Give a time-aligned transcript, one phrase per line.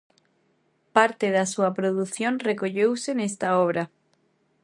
[0.95, 3.83] Parte da súa produción recolleuse nesta obra.